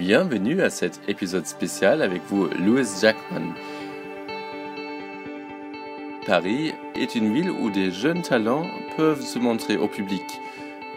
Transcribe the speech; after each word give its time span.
bienvenue 0.00 0.62
à 0.62 0.70
cet 0.70 0.98
épisode 1.08 1.44
spécial 1.44 2.00
avec 2.00 2.22
vous, 2.30 2.48
Louis 2.58 2.86
Jackman. 3.02 3.52
Paris 6.24 6.72
est 6.96 7.14
une 7.14 7.34
ville 7.34 7.50
où 7.50 7.68
des 7.68 7.90
jeunes 7.90 8.22
talents 8.22 8.66
peuvent 8.96 9.20
se 9.20 9.38
montrer 9.38 9.76
au 9.76 9.88
public, 9.88 10.24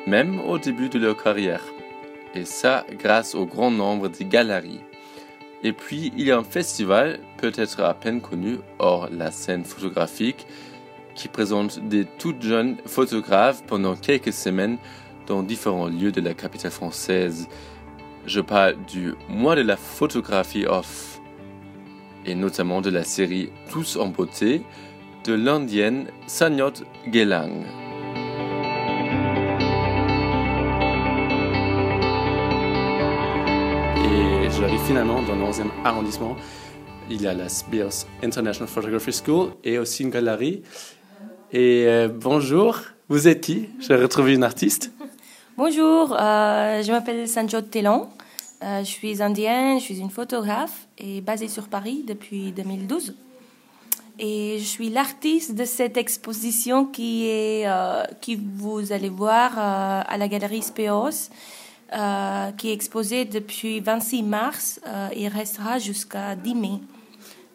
même 0.07 0.39
au 0.39 0.57
début 0.57 0.87
de 0.87 0.99
leur 0.99 1.21
carrière. 1.21 1.65
Et 2.33 2.45
ça 2.45 2.85
grâce 2.97 3.35
au 3.35 3.45
grand 3.45 3.71
nombre 3.71 4.07
des 4.07 4.23
galeries. 4.23 4.79
Et 5.63 5.73
puis, 5.73 6.13
il 6.15 6.23
y 6.23 6.31
a 6.31 6.37
un 6.37 6.45
festival, 6.45 7.19
peut-être 7.35 7.81
à 7.81 7.93
peine 7.93 8.21
connu, 8.21 8.59
hors 8.79 9.09
la 9.11 9.31
scène 9.31 9.65
photographique, 9.65 10.47
qui 11.13 11.27
présente 11.27 11.77
des 11.89 12.05
toutes 12.05 12.41
jeunes 12.41 12.77
photographes 12.85 13.65
pendant 13.67 13.97
quelques 13.97 14.31
semaines 14.31 14.77
dans 15.27 15.43
différents 15.43 15.89
lieux 15.89 16.13
de 16.13 16.21
la 16.21 16.33
capitale 16.33 16.71
française. 16.71 17.49
Je 18.25 18.39
parle 18.39 18.77
du 18.85 19.15
mois 19.27 19.55
de 19.55 19.61
la 19.61 19.75
photographie 19.75 20.65
off, 20.65 21.19
et 22.25 22.35
notamment 22.35 22.79
de 22.79 22.89
la 22.89 23.03
série 23.03 23.49
Tous 23.69 23.97
en 23.97 24.07
beauté 24.07 24.61
de 25.25 25.33
l'indienne 25.33 26.07
Sanyot 26.25 26.85
Gelang. 27.11 27.51
Et 33.97 34.49
j'arrive 34.51 34.81
finalement 34.87 35.21
dans 35.23 35.35
le 35.35 35.43
11e 35.43 35.67
arrondissement. 35.83 36.37
Il 37.09 37.21
y 37.21 37.27
a 37.27 37.33
la 37.33 37.49
Spears 37.49 38.05
International 38.23 38.69
Photography 38.69 39.11
School 39.11 39.49
et 39.65 39.77
aussi 39.77 40.03
une 40.03 40.09
galerie. 40.11 40.63
Et 41.51 41.85
euh, 41.87 42.07
bonjour, 42.07 42.79
vous 43.09 43.27
êtes 43.27 43.41
qui? 43.41 43.67
J'ai 43.79 43.95
retrouvé 43.95 44.33
une 44.33 44.45
artiste. 44.45 44.93
Bonjour, 45.55 46.17
euh, 46.19 46.81
je 46.81 46.91
m'appelle 46.91 47.27
Sanjot 47.27 47.61
Telan. 47.61 48.09
Euh, 48.63 48.79
je 48.79 48.89
suis 48.89 49.21
indienne, 49.21 49.77
je 49.77 49.83
suis 49.83 49.99
une 49.99 50.09
photographe 50.09 50.87
et 50.97 51.21
basée 51.21 51.47
sur 51.47 51.67
Paris 51.67 52.03
depuis 52.07 52.51
2012. 52.51 53.13
Et 54.17 54.57
je 54.57 54.63
suis 54.63 54.89
l'artiste 54.89 55.53
de 55.53 55.63
cette 55.63 55.95
exposition 55.95 56.85
qui 56.85 57.27
est 57.27 57.67
euh, 57.67 58.03
qui 58.19 58.35
vous 58.35 58.91
allez 58.91 59.09
voir 59.09 59.59
à 59.59 60.17
la 60.17 60.27
galerie 60.27 60.63
Speos, 60.63 61.29
qui 62.57 62.69
est 62.69 62.73
exposée 62.73 63.25
depuis 63.25 63.79
26 63.79 64.23
mars 64.23 64.79
et 65.11 65.27
restera 65.27 65.77
jusqu'à 65.77 66.35
10 66.35 66.55
mai, 66.55 66.79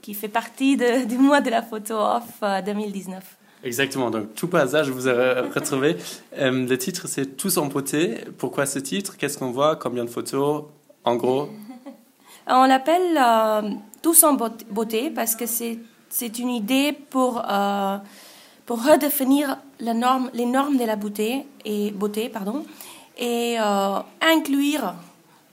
qui 0.02 0.14
fait 0.14 0.28
partie 0.28 0.76
du 1.06 1.19
mois 1.19 1.41
de 1.41 1.50
la 1.50 1.62
photo 1.62 1.94
off 1.94 2.44
euh, 2.44 2.62
2019. 2.62 3.38
Exactement, 3.64 4.10
donc 4.10 4.34
tout 4.34 4.48
je 4.84 4.92
vous 4.92 5.08
ai 5.08 5.12
re- 5.12 5.52
retrouvé. 5.54 5.96
Euh, 6.38 6.66
le 6.66 6.78
titre, 6.78 7.08
c'est 7.08 7.36
Tous 7.36 7.56
en 7.58 7.66
beauté. 7.66 8.18
Pourquoi 8.38 8.66
ce 8.66 8.78
titre? 8.78 9.16
Qu'est-ce 9.16 9.36
qu'on 9.38 9.50
voit? 9.50 9.76
Combien 9.76 10.04
de 10.04 10.10
photos? 10.10 10.64
En 11.04 11.16
gros 11.16 11.48
On 12.46 12.64
l'appelle 12.66 13.18
euh, 13.18 13.70
Tous 14.02 14.22
en 14.24 14.34
beaut- 14.34 14.64
beauté 14.70 15.10
parce 15.10 15.34
que 15.34 15.46
c'est 15.46 15.78
c'est 16.10 16.38
une 16.38 16.48
idée 16.50 16.92
pour 17.10 17.42
euh, 17.50 17.98
pour 18.64 18.82
redéfinir 18.82 19.58
la 19.80 19.92
norme, 19.94 20.30
les 20.32 20.46
normes 20.46 20.76
de 20.78 20.84
la 20.84 20.96
beauté 20.96 21.44
et 21.64 21.90
beauté 21.90 22.28
pardon 22.28 22.64
et 23.18 23.56
euh, 23.60 23.98
inclure 24.22 24.94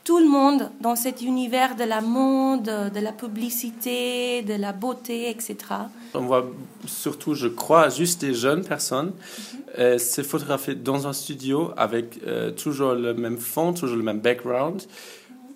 tout 0.04 0.20
le 0.20 0.28
monde 0.28 0.70
dans 0.80 0.96
cet 0.96 1.22
univers 1.22 1.76
de 1.76 1.84
la 1.84 2.00
mode, 2.00 2.64
de 2.94 3.00
la 3.00 3.12
publicité, 3.12 4.44
de 4.44 4.54
la 4.54 4.72
beauté, 4.72 5.30
etc. 5.30 5.56
On 6.18 6.22
voit 6.26 6.46
surtout, 6.88 7.34
je 7.34 7.48
crois, 7.48 7.90
juste 7.90 8.22
des 8.22 8.34
jeunes 8.34 8.64
personnes. 8.64 9.14
Euh, 9.78 9.98
c'est 9.98 10.24
photographié 10.24 10.76
dans 10.76 11.06
un 11.08 11.14
studio 11.14 11.72
avec 11.78 12.20
euh, 12.26 12.52
toujours 12.52 12.94
le 12.94 13.14
même 13.14 13.38
fond, 13.38 13.74
toujours 13.74 13.98
le 13.98 14.04
même 14.04 14.20
background. 14.20 14.82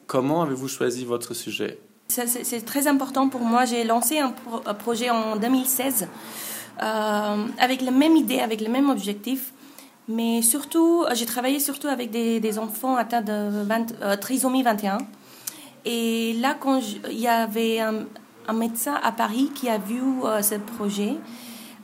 Comment 0.08 0.42
avez-vous 0.44 0.68
choisi 0.68 1.06
votre 1.06 1.34
sujet? 1.34 1.80
C'est 2.08 2.66
très 2.66 2.88
important 2.88 3.30
pour 3.30 3.42
moi. 3.42 3.66
J'ai 3.66 3.84
lancé 3.84 4.18
un, 4.20 4.32
pro- 4.32 4.62
un 4.66 4.74
projet 4.74 5.10
en 5.12 5.36
2016 5.36 6.08
euh, 6.82 7.36
avec 7.60 7.82
la 7.82 7.92
même 7.92 8.16
idée, 8.16 8.40
avec 8.40 8.62
le 8.62 8.70
même 8.70 8.90
objectif. 8.90 9.54
Mais 10.08 10.42
surtout, 10.42 11.06
j'ai 11.14 11.28
travaillé 11.28 11.60
surtout 11.60 11.88
avec 11.88 12.10
des, 12.10 12.40
des 12.40 12.58
enfants 12.58 12.96
atteints 12.96 13.22
de 13.22 13.64
20 13.64 14.02
euh, 14.02 14.16
trisomie 14.16 14.64
21. 14.64 14.98
Et 15.86 16.34
là, 16.42 16.56
quand 16.60 16.82
il 17.12 17.20
y 17.20 17.28
avait 17.28 17.80
un, 17.80 18.06
un 18.50 18.54
médecin 18.54 18.96
à 19.04 19.12
Paris 19.12 19.52
qui 19.54 19.70
a 19.70 19.78
vu 19.78 20.02
euh, 20.24 20.42
ce 20.42 20.56
projet, 20.56 21.14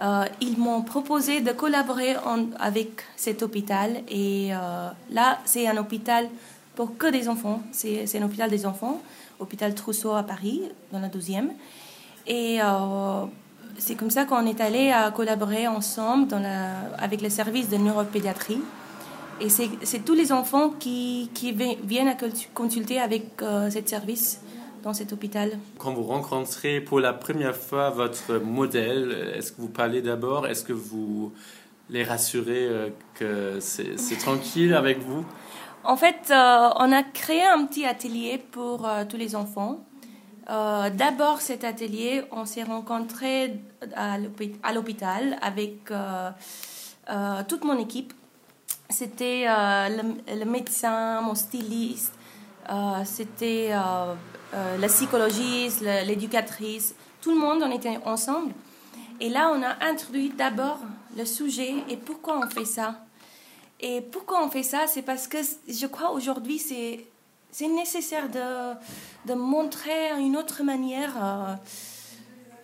euh, 0.01 0.25
ils 0.41 0.57
m'ont 0.57 0.81
proposé 0.81 1.41
de 1.41 1.51
collaborer 1.51 2.15
avec 2.59 2.89
cet 3.15 3.43
hôpital. 3.43 4.01
Et 4.09 4.49
euh, 4.53 4.89
là, 5.11 5.39
c'est 5.45 5.67
un 5.67 5.77
hôpital 5.77 6.27
pour 6.75 6.97
que 6.97 7.07
des 7.11 7.29
enfants. 7.29 7.61
C'est 7.71 8.17
un 8.19 8.23
hôpital 8.25 8.49
des 8.49 8.65
enfants, 8.65 8.99
hôpital 9.39 9.73
Trousseau 9.75 10.13
à 10.13 10.23
Paris, 10.23 10.61
dans 10.91 10.99
la 10.99 11.07
12e. 11.09 11.49
Et 12.27 12.59
c'est 13.77 13.95
comme 13.95 14.09
ça 14.09 14.25
qu'on 14.25 14.45
est 14.47 14.59
allé 14.59 14.91
à 14.91 15.11
collaborer 15.11 15.67
ensemble 15.67 16.27
avec 16.97 17.21
le 17.21 17.29
service 17.29 17.69
de 17.69 17.77
neuropédiatrie. 17.77 18.61
Et 19.39 19.49
c'est 19.49 19.99
tous 20.03 20.13
les 20.15 20.31
enfants 20.31 20.69
qui, 20.79 21.29
qui 21.33 21.51
vi- 21.51 21.77
viennent 21.83 22.07
à 22.07 22.15
cons- 22.15 22.47
consulter 22.53 22.99
avec 23.01 23.41
euh, 23.41 23.69
ce 23.69 23.79
service 23.85 24.39
dans 24.85 24.93
cet 24.93 25.11
hôpital. 25.11 25.57
Quand 25.79 25.93
vous 25.93 26.03
rencontrez 26.03 26.79
pour 26.79 26.99
la 26.99 27.11
première 27.11 27.55
fois 27.55 27.89
votre 27.89 28.37
modèle, 28.37 29.33
est-ce 29.35 29.51
que 29.51 29.59
vous 29.59 29.67
parlez 29.81 30.01
d'abord? 30.03 30.45
Est-ce 30.47 30.63
que 30.63 30.73
vous 30.73 31.33
les 31.89 32.03
rassurez 32.03 32.67
euh, 32.67 32.89
que 33.15 33.59
c'est 33.59 34.17
tranquille 34.19 34.73
avec 34.75 34.99
vous? 34.99 35.25
En 35.83 35.97
fait, 35.97 36.21
euh, 36.29 36.69
on 36.77 36.91
a 36.91 37.03
créé 37.03 37.43
un 37.43 37.65
petit 37.65 37.85
atelier 37.85 38.37
pour 38.51 38.87
euh, 38.87 39.05
tous 39.09 39.17
les 39.17 39.35
enfants. 39.35 39.83
Euh, 40.51 40.91
D'abord, 40.91 41.41
cet 41.41 41.63
atelier, 41.63 42.23
on 42.31 42.45
s'est 42.45 42.63
rencontrés 42.63 43.59
à 43.95 44.19
l'hôpi- 44.19 44.55
à 44.61 44.71
l'hôpital 44.71 45.37
avec 45.41 45.91
toute 47.49 47.63
mon 47.63 47.77
équipe. 47.79 48.13
C'était 48.89 49.45
le, 49.97 50.03
le 50.41 50.45
médecin, 50.45 51.21
mon 51.21 51.33
styliste, 51.33 52.13
c'était 53.03 53.71
euh, 54.55 54.77
la 54.77 54.87
psychologiste, 54.87 55.81
l'éducatrice. 55.81 56.95
Tout 57.21 57.31
le 57.31 57.37
monde, 57.37 57.61
on 57.61 57.71
était 57.71 57.99
ensemble. 58.05 58.53
Et 59.19 59.27
là, 59.27 59.51
on 59.53 59.61
a 59.61 59.85
introduit 59.85 60.29
d'abord 60.29 60.79
le 61.17 61.25
sujet 61.25 61.75
et 61.89 61.97
pourquoi 61.97 62.39
on 62.39 62.49
fait 62.49 62.65
ça. 62.65 62.95
Et 63.81 63.99
pourquoi 63.99 64.45
on 64.45 64.49
fait 64.49 64.63
ça 64.63 64.87
C'est 64.87 65.01
parce 65.01 65.27
que 65.27 65.39
je 65.67 65.85
crois 65.87 66.11
aujourd'hui 66.11 66.57
c'est 66.57 67.05
c'est 67.51 67.67
nécessaire 67.67 68.29
de, 68.29 69.29
de 69.29 69.33
montrer 69.33 70.11
une 70.19 70.35
autre 70.35 70.63
manière, 70.63 71.13
euh, 71.23 71.55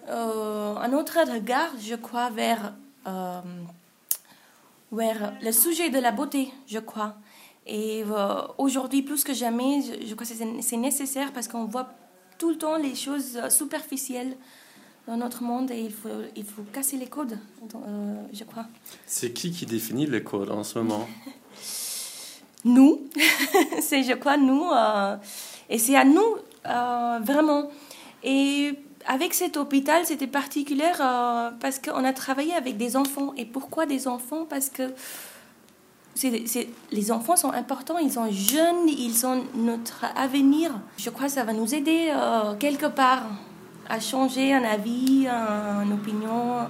euh, 0.10 0.76
un 0.76 0.92
autre 0.92 1.18
regard, 1.34 1.70
je 1.80 1.96
crois, 1.96 2.30
vers, 2.30 2.74
vers 4.92 5.34
le 5.42 5.52
sujet 5.54 5.90
de 5.90 6.00
la 6.00 6.12
beauté, 6.12 6.54
je 6.68 6.80
crois. 6.80 7.16
Et 7.74 8.04
euh, 8.04 8.42
aujourd'hui, 8.58 9.02
plus 9.02 9.24
que 9.24 9.34
jamais, 9.34 9.82
je, 9.82 10.06
je 10.08 10.14
crois 10.14 10.28
que 10.28 10.34
c'est- 10.62 10.78
nécessaire 10.78 11.32
parce 11.32 11.48
qu'on 11.48 11.64
voit 11.66 11.88
tout 12.38 12.50
le 12.50 12.58
temps 12.58 12.76
les 12.76 12.96
choses 12.96 13.40
superficielles 13.50 14.36
dans 15.08 15.16
notre 15.16 15.42
monde 15.42 15.72
et 15.72 15.80
il 15.80 15.92
faut, 15.94 16.10
il 16.36 16.44
faut 16.44 16.64
casser 16.74 16.98
les 16.98 17.08
codes, 17.08 17.38
euh, 17.74 18.22
je 18.34 18.44
crois. 18.44 18.66
C'est 19.06 19.32
qui 19.32 19.52
qui 19.52 19.66
définit 19.66 20.06
le 20.06 20.20
code 20.20 20.52
en 20.52 20.64
ce 20.66 20.80
moment? 20.80 21.08
Nous, 22.66 23.08
c'est 23.82 24.04
je 24.04 24.14
crois 24.14 24.38
nous, 24.38 24.66
euh, 24.70 25.16
et 25.70 25.80
c'est 25.80 25.96
à 25.96 26.04
nous 26.06 26.36
euh, 26.68 27.20
vraiment. 27.24 27.72
Et 28.24 28.74
avec 29.08 29.34
cet 29.34 29.58
hôpital, 29.58 30.06
c'était 30.06 30.28
particulier 30.28 30.92
euh, 31.00 31.50
parce 31.60 31.80
qu'on 31.80 32.04
a 32.04 32.14
travaillé 32.14 32.54
avec 32.54 32.78
des 32.78 32.96
enfants. 32.96 33.34
Et 33.36 33.46
pourquoi 33.46 33.88
des 33.88 34.08
enfants? 34.08 34.46
Parce 34.48 34.70
que 34.70 34.84
c'est- 36.16 36.44
c'est- 36.48 36.70
les 36.92 37.12
enfants 37.12 37.36
sont 37.36 37.52
importants, 37.52 37.98
ils 37.98 38.12
sont 38.12 38.30
jeunes, 38.32 38.88
ils 38.88 39.14
sont 39.14 39.44
notre 39.56 40.06
avenir. 40.16 40.72
Je 40.98 41.10
crois 41.10 41.28
que 41.28 41.32
ça 41.34 41.44
va 41.44 41.54
nous 41.54 41.74
aider 41.74 42.10
euh, 42.12 42.54
quelque 42.60 42.86
part 42.88 43.24
à 43.90 44.00
changer 44.00 44.54
un 44.54 44.64
avis, 44.64 45.28
un- 45.28 45.84
une 45.84 45.94
opinion. 45.94 46.68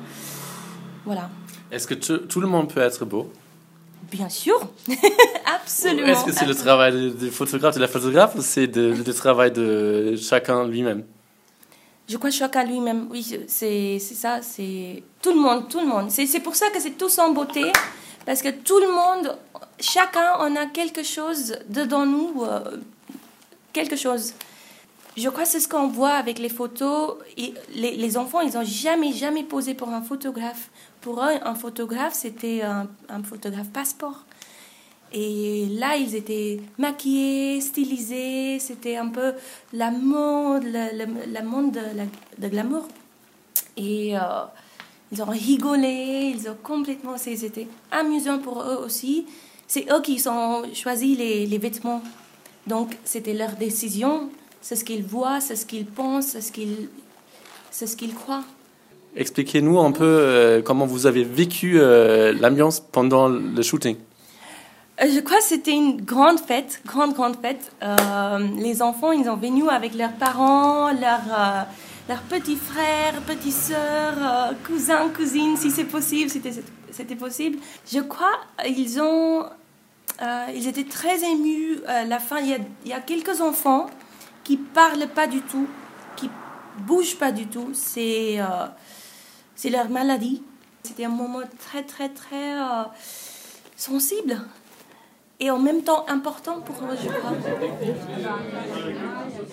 Voilà. 1.06 1.30
Est-ce 1.72 1.88
que 1.88 1.94
tout, 1.96 2.18
tout 2.20 2.42
le 2.42 2.48
monde 2.48 2.72
peut 2.74 2.82
être 2.82 3.06
beau? 3.06 3.32
Bien 4.12 4.28
sûr, 4.30 4.60
absolument. 5.46 6.08
Est-ce 6.08 6.26
que 6.26 6.32
c'est 6.34 6.46
le 6.46 6.56
travail 6.56 7.14
du 7.14 7.30
photographe, 7.32 7.76
de 7.76 7.80
la 7.82 7.88
photographe 7.88 8.36
ou 8.36 8.42
c'est 8.42 8.68
de- 8.68 8.94
le 9.06 9.14
travail 9.14 9.52
de 9.52 10.16
chacun 10.18 10.68
lui-même? 10.68 11.04
Je 12.10 12.18
crois 12.18 12.30
chacun 12.30 12.66
lui-même, 12.66 13.08
oui, 13.10 13.26
c'est 13.48 14.00
ça, 14.00 14.40
c'est 14.42 15.02
tout 15.22 15.30
le 15.34 15.40
monde, 15.40 15.70
tout 15.70 15.80
le 15.80 15.86
monde. 15.86 16.12
C'est 16.12 16.26
c'est 16.26 16.42
pour 16.42 16.56
ça 16.56 16.70
que 16.72 16.80
c'est 16.82 16.98
tous 16.98 17.18
en 17.20 17.32
beauté, 17.32 17.72
parce 18.26 18.42
que 18.42 18.50
tout 18.50 18.80
le 18.80 18.92
monde, 18.92 19.38
chacun, 19.80 20.36
on 20.40 20.56
a 20.56 20.68
quelque 20.68 21.04
chose 21.04 21.58
dedans 21.70 22.06
nous, 22.06 22.44
euh, 22.44 22.78
quelque 23.74 23.96
chose. 23.96 24.34
Je 25.18 25.28
crois 25.30 25.44
que 25.44 25.50
c'est 25.50 25.60
ce 25.60 25.68
qu'on 25.68 25.88
voit 25.88 26.14
avec 26.14 26.40
les 26.40 26.50
photos. 26.50 27.18
Les, 27.76 28.18
enfants, 28.18 28.42
ils 28.42 28.54
n'ont 28.54 28.64
jamais, 28.64 29.12
jamais 29.12 29.44
posé 29.44 29.74
pour 29.74 29.90
un 29.90 30.02
photographe. 30.02 30.70
Pour 31.02 31.22
eux, 31.22 31.34
un 31.44 31.56
photographe, 31.56 32.14
c'était 32.14 32.62
un, 32.62 32.88
photographe 33.24 33.70
passeport. 33.72 34.24
Et 35.12 35.66
là, 35.72 35.98
ils 35.98 36.16
étaient 36.16 36.62
maquillés, 36.78 37.60
stylisés. 37.60 38.60
C'était 38.60 38.96
un 38.96 39.10
peu 39.10 39.34
la 39.74 39.92
mode, 39.92 40.64
la, 40.64 41.42
monde 41.42 41.78
de, 42.38 42.48
glamour. 42.48 42.88
Et 43.76 44.16
euh, 44.16 44.22
ils 45.12 45.22
ont 45.22 45.26
rigolé, 45.26 46.34
ils 46.36 46.50
ont 46.50 46.58
complètement. 46.62 47.18
C'était 47.18 47.68
amusant 47.92 48.40
pour 48.40 48.62
eux 48.62 48.82
aussi. 48.86 49.26
C'est 49.68 49.92
eux 49.92 50.02
qui 50.02 50.22
ont 50.28 50.64
choisi 50.74 51.16
les, 51.16 51.46
les 51.46 51.58
vêtements. 51.58 52.02
Donc, 52.68 52.98
c'était 53.04 53.34
leur 53.34 53.52
décision. 53.52 54.30
C'est 54.62 54.76
ce 54.76 54.86
qu'ils 54.86 55.04
voient, 55.04 55.42
c'est 55.42 55.56
ce 55.56 55.66
qu'ils 55.66 55.86
pensent, 55.86 56.28
c'est 56.28 56.42
ce 56.42 56.52
qu'ils, 56.52 56.90
ce 57.72 57.96
qu'ils 57.96 58.14
croient. 58.14 58.44
Expliquez-nous 59.16 59.80
un 59.80 59.92
peu 59.92 60.06
euh, 60.06 60.62
comment 60.62 60.86
vous 60.86 61.06
avez 61.06 61.24
vécu 61.24 61.80
euh, 61.80 62.32
l'ambiance 62.32 62.80
pendant 62.80 63.28
le 63.28 63.62
shooting. 63.62 63.98
Euh, 65.02 65.08
je 65.14 65.20
crois 65.20 65.38
que 65.38 65.44
c'était 65.44 65.72
une 65.72 66.00
grande 66.02 66.40
fête, 66.40 66.82
grande, 66.86 67.14
grande 67.14 67.36
fête. 67.42 67.74
les 68.58 68.82
enfants, 68.82 69.12
ils 69.12 69.28
ont 69.30 69.36
venu 69.36 69.68
avec 69.68 69.96
leurs 69.96 70.14
parents, 70.14 70.92
leurs, 70.94 71.66
leurs 72.12 72.24
petits 72.24 72.58
frères, 72.58 73.22
petites 73.22 73.54
sœurs, 73.54 74.54
cousins, 74.66 75.08
cousines, 75.16 75.56
si 75.56 75.72
c'est 75.72 75.86
possible, 75.86 76.30
c'était, 76.30 77.16
possible. 77.16 77.58
Je 77.90 78.02
crois 78.02 78.38
ils 78.68 79.00
ont, 79.00 79.46
ils 80.54 80.68
étaient 80.68 80.84
très 80.84 81.24
émus. 81.24 81.80
À 81.88 82.04
la 82.04 82.20
fin, 82.20 82.40
il 82.42 82.60
y, 82.86 82.92
a, 82.92 83.00
quelques 83.00 83.40
enfants 83.40 83.90
qui 84.44 84.58
parlent 84.58 85.08
pas 85.08 85.26
du 85.26 85.40
tout, 85.42 85.70
qui 86.18 86.30
bougent 86.80 87.16
pas 87.16 87.32
du 87.32 87.48
tout. 87.48 87.70
C'est 87.74 88.40
leur 89.70 89.90
maladie. 89.90 90.44
C'était 90.84 91.06
un 91.06 91.10
moment 91.10 91.44
très, 91.60 91.84
très, 91.84 92.10
très 92.10 92.60
euh, 92.60 92.84
sensible 93.78 94.42
et 95.42 95.52
en 95.52 95.60
même 95.60 95.82
temps 95.82 96.06
important 96.08 96.62
pour 96.62 96.82
moi, 96.84 96.94
je 96.96 97.10
crois. 97.10 97.32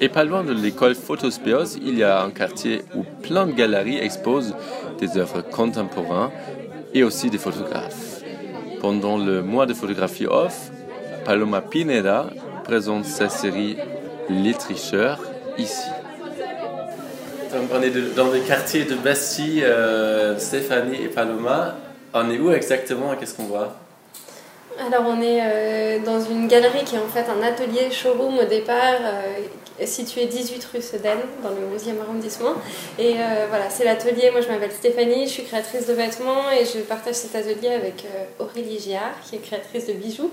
Et 0.01 0.09
pas 0.09 0.23
loin 0.23 0.45
de 0.45 0.53
l'école 0.53 0.95
Photospéos, 0.95 1.77
il 1.83 1.99
y 1.99 2.05
a 2.05 2.23
un 2.23 2.31
quartier 2.31 2.85
où 2.95 3.03
plein 3.23 3.47
de 3.47 3.53
galeries 3.53 3.99
exposent 3.99 4.55
des 5.01 5.17
œuvres 5.17 5.41
contemporaines 5.41 6.31
et 6.95 7.03
aussi 7.03 7.31
des 7.31 7.39
photographes. 7.39 8.23
Pendant 8.81 9.19
le 9.19 9.43
mois 9.43 9.67
de 9.67 9.75
photographie 9.75 10.27
off, 10.27 10.71
Paloma 11.25 11.63
Pineda 11.63 12.27
présente 12.63 13.07
sa 13.07 13.29
série 13.29 13.77
Les 14.29 14.55
tricheurs 14.55 15.19
ici 15.57 15.89
on 17.73 17.83
est 17.83 18.15
dans 18.15 18.31
le 18.31 18.41
quartier 18.41 18.85
de 18.85 18.95
Bastille, 18.95 19.65
euh, 19.65 20.39
Stéphanie 20.39 21.03
et 21.05 21.09
Paloma. 21.09 21.77
On 22.15 22.31
est 22.31 22.39
où 22.39 22.53
exactement? 22.53 23.15
Qu'est-ce 23.19 23.35
qu'on 23.35 23.45
voit? 23.45 23.75
Alors 24.87 25.05
on 25.07 25.21
est 25.21 25.41
euh, 25.43 25.99
dans 26.05 26.21
une 26.21 26.49
galerie 26.49 26.85
qui 26.85 26.97
est 26.97 26.99
en 26.99 27.09
fait 27.09 27.27
un 27.29 27.43
atelier 27.43 27.91
showroom 27.91 28.39
au 28.39 28.45
départ, 28.45 29.01
euh, 29.03 29.87
situé 29.87 30.27
18 30.27 30.65
rue 30.73 30.83
Sedaine, 30.83 31.19
dans 31.43 31.51
le 31.51 31.77
11e 31.77 32.01
arrondissement. 32.03 32.55
Et 32.99 33.15
voilà, 33.49 33.71
c'est 33.71 33.85
l'atelier, 33.85 34.31
moi 34.33 34.41
je 34.41 34.49
m'appelle 34.49 34.73
Stéphanie, 34.73 35.27
je 35.27 35.33
suis 35.33 35.45
créatrice 35.45 35.87
de 35.87 35.93
vêtements 35.93 36.51
et 36.51 36.65
je 36.65 36.81
partage 36.81 37.15
cet 37.15 37.37
atelier 37.37 37.69
avec 37.69 38.05
Aurélie 38.41 38.81
Giard, 38.81 39.15
qui 39.29 39.37
est 39.37 39.39
créatrice 39.39 39.87
de 39.87 39.93
bijoux. 39.93 40.33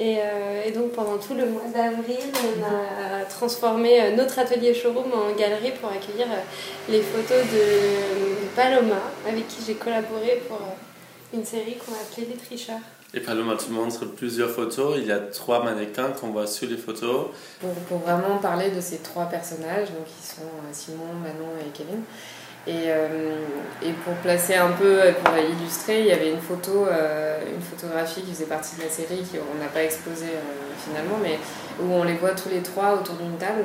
Euh, 0.00 0.62
et, 0.64 0.70
donc 0.70 0.92
pendant 0.92 1.18
tout 1.18 1.34
le 1.34 1.46
mois 1.46 1.66
d'avril, 1.74 2.16
on 2.34 2.64
a 2.64 3.24
transformé 3.24 4.00
euh, 4.00 4.16
notre 4.16 4.38
atelier 4.38 4.72
showroom 4.72 5.12
en 5.12 5.36
galerie 5.36 5.72
pour 5.78 5.90
accueillir 5.90 6.26
euh, 6.26 6.40
les 6.88 7.02
photos 7.02 7.42
de 7.52 8.46
Paloma, 8.56 9.02
avec 9.28 9.46
qui 9.48 9.58
j'ai 9.66 9.74
collaboré 9.74 10.42
pour 10.48 10.58
une 11.34 11.44
série 11.44 11.76
qu'on 11.76 11.92
a 11.92 11.96
appelée 11.96 12.28
Les 12.30 12.36
Tricheurs. 12.36 12.78
Et 13.12 13.20
Paloma, 13.20 13.56
tu 13.56 13.72
montres 13.72 14.06
plusieurs 14.14 14.50
photos. 14.50 14.96
Il 14.98 15.06
y 15.06 15.12
a 15.12 15.18
trois 15.18 15.64
mannequins 15.64 16.10
qu'on 16.10 16.28
voit 16.28 16.46
sur 16.46 16.68
les 16.68 16.76
photos. 16.76 17.26
Pour, 17.60 17.70
pour, 17.88 17.98
vraiment 17.98 18.38
parler 18.38 18.70
de 18.70 18.80
ces 18.80 18.98
trois 18.98 19.24
personnages, 19.24 19.88
donc 19.88 20.06
qui 20.06 20.26
sont 20.26 20.42
Simon, 20.72 21.14
Manon 21.20 21.50
et 21.60 21.70
Kevin. 21.76 22.02
Et, 22.66 22.88
euh, 22.88 23.36
et, 23.82 23.92
pour 24.04 24.12
placer 24.14 24.54
un 24.54 24.70
peu, 24.72 25.00
pour 25.24 25.34
illustrer, 25.36 26.00
il 26.00 26.06
y 26.06 26.12
avait 26.12 26.30
une 26.30 26.40
photo, 26.40 26.86
euh, 26.86 27.40
une 27.52 27.62
photographie 27.62 28.20
qui 28.20 28.32
faisait 28.32 28.44
partie 28.44 28.76
de 28.76 28.82
la 28.82 28.90
série, 28.90 29.22
qu'on 29.22 29.58
n'a 29.58 29.70
pas 29.72 29.82
exposée 29.82 30.26
euh, 30.26 30.72
finalement, 30.78 31.16
mais 31.22 31.38
où 31.82 31.92
on 31.92 32.04
les 32.04 32.14
voit 32.14 32.32
tous 32.32 32.50
les 32.50 32.62
trois 32.62 32.94
autour 32.94 33.16
d'une 33.16 33.38
table. 33.38 33.64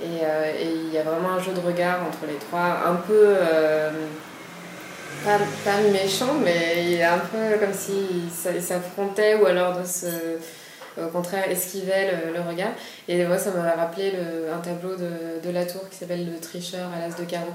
Et, 0.00 0.22
et, 0.22 0.72
il 0.72 0.92
y 0.92 0.98
a 0.98 1.02
vraiment 1.02 1.30
un 1.30 1.40
jeu 1.40 1.52
de 1.52 1.60
regard 1.60 2.00
entre 2.06 2.26
les 2.26 2.34
trois, 2.34 2.82
un 2.86 2.96
peu, 2.96 3.34
pas, 5.22 5.38
méchant, 5.92 6.34
mais 6.42 6.84
il 6.86 6.94
est 6.94 7.04
un 7.04 7.18
peu 7.18 7.58
comme 7.58 7.74
s'ils 7.74 8.30
s'affrontaient 8.62 9.36
ou 9.36 9.46
alors 9.46 9.78
de 9.78 9.86
se 9.86 10.06
au 10.96 11.08
contraire 11.08 11.50
esquivaient 11.50 12.12
le, 12.32 12.40
regard. 12.40 12.70
Et 13.08 13.24
moi, 13.26 13.36
ça 13.36 13.50
m'a 13.50 13.72
rappelé 13.72 14.12
un 14.52 14.58
tableau 14.58 14.94
de, 14.94 15.44
de 15.44 15.50
Latour 15.50 15.88
qui 15.90 15.96
s'appelle 15.96 16.24
Le 16.24 16.38
tricheur 16.38 16.88
à 16.94 17.00
l'as 17.00 17.16
de 17.16 17.24
carreau 17.24 17.52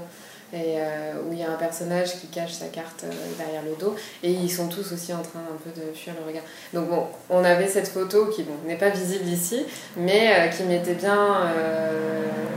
et 0.52 0.78
euh, 0.78 1.12
où 1.24 1.32
il 1.32 1.38
y 1.38 1.42
a 1.42 1.50
un 1.50 1.56
personnage 1.56 2.18
qui 2.18 2.26
cache 2.26 2.52
sa 2.52 2.66
carte 2.66 3.04
euh, 3.04 3.10
derrière 3.38 3.62
le 3.62 3.76
dos 3.78 3.94
et 4.22 4.30
ils 4.30 4.50
sont 4.50 4.68
tous 4.68 4.92
aussi 4.92 5.12
en 5.12 5.22
train 5.22 5.40
un 5.40 5.56
peu 5.62 5.70
de 5.80 5.94
fuir 5.94 6.14
le 6.20 6.26
regard. 6.26 6.42
Donc 6.72 6.88
bon, 6.88 7.06
on 7.28 7.44
avait 7.44 7.68
cette 7.68 7.88
photo 7.88 8.26
qui 8.26 8.42
bon, 8.42 8.54
n'est 8.66 8.76
pas 8.76 8.88
visible 8.88 9.26
ici, 9.28 9.64
mais 9.96 10.32
euh, 10.32 10.48
qui 10.48 10.64
mettait 10.64 10.94
bien, 10.94 11.52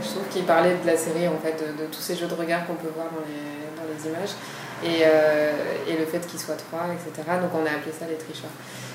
je 0.01 0.07
trouve 0.09 0.27
qu'il 0.31 0.43
parlait 0.43 0.75
de 0.83 0.87
la 0.87 0.97
série 0.97 1.27
en 1.27 1.37
fait, 1.37 1.53
de, 1.53 1.83
de, 1.83 1.87
tous 1.87 2.01
ces 2.01 2.15
jeux 2.15 2.27
de 2.27 2.33
regard 2.33 2.65
qu'on 2.65 2.75
peut 2.75 2.91
voir 2.93 3.07
dans 3.11 3.21
les, 3.21 3.77
dans 3.77 3.93
les 3.93 4.09
images 4.09 4.35
et, 4.85 5.01
et 5.91 5.97
le 5.97 6.05
fait 6.05 6.25
qu'ils 6.27 6.39
soient 6.39 6.55
trois, 6.55 6.87
etc. 6.93 7.27
Donc 7.41 7.51
on 7.53 7.65
a 7.65 7.71
appelé 7.71 7.91
ça 7.97 8.05
les 8.09 8.17
tricheurs. 8.17 8.51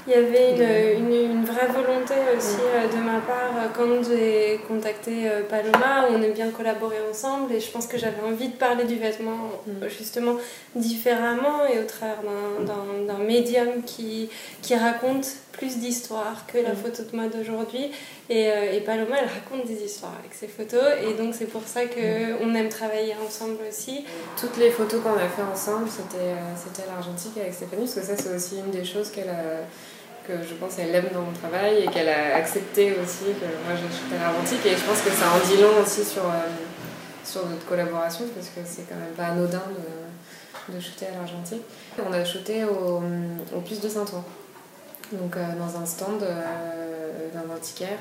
Il 0.08 0.12
y 0.12 0.16
avait 0.16 0.96
une, 0.96 1.04
une, 1.04 1.32
une 1.32 1.44
vraie 1.44 1.66
volonté 1.66 2.14
aussi 2.34 2.56
euh, 2.62 2.88
de 2.88 2.96
ma 2.96 3.20
part 3.20 3.52
euh, 3.56 3.68
quand 3.76 4.08
j'ai 4.08 4.58
contacté 4.66 5.28
euh, 5.28 5.42
Paloma. 5.42 6.06
On 6.10 6.22
aime 6.22 6.32
bien 6.32 6.48
collaborer 6.50 6.96
ensemble 7.10 7.52
et 7.52 7.60
je 7.60 7.70
pense 7.70 7.86
que 7.86 7.98
j'avais 7.98 8.22
envie 8.26 8.48
de 8.48 8.56
parler 8.56 8.84
du 8.84 8.94
vêtement 8.94 9.50
mm. 9.66 9.86
justement 9.88 10.36
différemment 10.74 11.66
et 11.70 11.78
au 11.78 11.84
travers 11.84 12.22
d'un 12.66 13.18
médium 13.22 13.82
qui, 13.84 14.30
qui 14.62 14.74
raconte 14.74 15.26
plus 15.58 15.76
d'histoires 15.76 16.46
que 16.46 16.58
la 16.58 16.72
mm. 16.72 16.76
photo 16.76 17.02
de 17.02 17.16
mode 17.16 17.36
aujourd'hui. 17.40 17.90
Et, 18.30 18.48
et, 18.72 18.80
Paloma, 18.80 19.16
elle 19.20 19.28
raconte 19.28 19.66
des 19.66 19.84
histoires 19.84 20.14
avec 20.18 20.34
ses 20.34 20.48
photos 20.48 20.84
et 21.02 21.14
donc 21.14 21.34
c'est 21.34 21.46
pour 21.46 21.62
ça 21.66 21.82
qu'on 21.86 22.46
mm. 22.46 22.56
aime 22.56 22.68
travailler 22.68 23.14
ensemble 23.26 23.58
aussi. 23.68 24.04
Toutes 24.38 24.56
les 24.56 24.70
photos 24.70 25.02
qu'on 25.02 25.14
a 25.14 25.28
fait 25.28 25.42
ensemble, 25.42 25.88
c'était 25.88 26.82
à 26.82 26.94
l'argentique 26.94 27.36
avec 27.38 27.52
Stéphanie, 27.52 27.84
parce 27.84 27.94
que 27.94 28.02
ça 28.02 28.16
c'est 28.16 28.34
aussi 28.34 28.56
une 28.64 28.70
des 28.70 28.84
choses 28.84 29.10
qu'elle 29.10 29.30
a 29.30 29.66
que 30.28 30.34
je 30.46 30.54
pense 30.54 30.74
qu'elle 30.74 30.94
aime 30.94 31.08
dans 31.12 31.22
mon 31.22 31.32
travail 31.32 31.84
et 31.84 31.86
qu'elle 31.86 32.08
a 32.08 32.36
accepté 32.36 32.92
aussi 33.02 33.32
que 33.40 33.48
moi 33.64 33.74
j'ai 33.74 33.88
shooté 33.88 34.16
à 34.16 34.28
l'argentique 34.28 34.64
et 34.66 34.76
je 34.76 34.84
pense 34.84 35.00
que 35.00 35.10
ça 35.10 35.24
en 35.32 35.40
dit 35.48 35.60
long 35.60 35.82
aussi 35.82 36.04
sur, 36.04 36.22
euh, 36.22 36.52
sur 37.24 37.46
notre 37.46 37.64
collaboration 37.64 38.26
parce 38.34 38.48
que 38.48 38.60
c'est 38.66 38.86
quand 38.86 38.96
même 38.96 39.14
pas 39.16 39.28
anodin 39.32 39.62
de, 39.72 40.74
de 40.74 40.80
shooter 40.80 41.06
à 41.06 41.18
l'argentique. 41.18 41.62
On 42.06 42.12
a 42.12 42.24
shooté 42.24 42.64
au, 42.64 43.02
au 43.56 43.60
plus 43.62 43.80
de 43.80 43.88
Saint-Ouen, 43.88 44.22
donc 45.12 45.36
euh, 45.36 45.44
dans 45.58 45.80
un 45.80 45.86
stand 45.86 46.22
euh, 46.22 47.28
d'un 47.32 47.54
antiquaire 47.54 47.98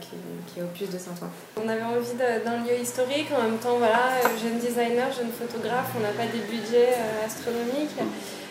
qui, 0.00 0.16
qui, 0.46 0.60
est 0.60 0.62
au 0.62 0.66
plus 0.66 0.86
de 0.86 0.98
Saint-Ouen. 0.98 1.30
On 1.62 1.68
avait 1.68 1.82
envie 1.82 2.14
d'un 2.16 2.64
lieu 2.64 2.80
historique, 2.80 3.28
en 3.36 3.42
même 3.42 3.58
temps 3.58 3.78
voilà, 3.78 4.20
jeune 4.42 4.58
designer, 4.58 5.12
jeune 5.12 5.30
photographe, 5.30 5.90
on 5.96 6.00
n'a 6.00 6.12
pas 6.12 6.26
des 6.26 6.40
budgets 6.40 6.94
astronomiques. 7.24 7.96